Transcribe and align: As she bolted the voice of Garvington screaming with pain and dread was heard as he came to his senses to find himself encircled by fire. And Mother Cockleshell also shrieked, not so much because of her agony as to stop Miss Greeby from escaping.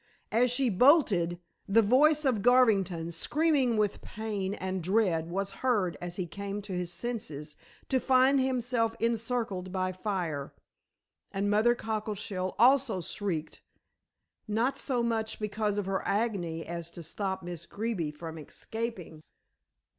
As 0.31 0.49
she 0.49 0.71
bolted 0.71 1.39
the 1.67 1.83
voice 1.83 2.25
of 2.25 2.41
Garvington 2.41 3.11
screaming 3.11 3.77
with 3.77 4.01
pain 4.01 4.55
and 4.55 4.81
dread 4.81 5.29
was 5.29 5.51
heard 5.61 5.95
as 6.01 6.15
he 6.15 6.25
came 6.25 6.59
to 6.63 6.73
his 6.73 6.91
senses 6.91 7.55
to 7.87 7.99
find 7.99 8.39
himself 8.41 8.95
encircled 8.99 9.71
by 9.71 9.91
fire. 9.91 10.55
And 11.31 11.51
Mother 11.51 11.75
Cockleshell 11.75 12.55
also 12.57 12.99
shrieked, 12.99 13.61
not 14.47 14.75
so 14.75 15.03
much 15.03 15.39
because 15.39 15.77
of 15.77 15.85
her 15.85 16.01
agony 16.03 16.65
as 16.65 16.89
to 16.89 17.03
stop 17.03 17.43
Miss 17.43 17.67
Greeby 17.67 18.09
from 18.09 18.39
escaping. 18.39 19.21